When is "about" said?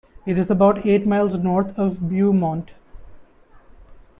0.49-0.83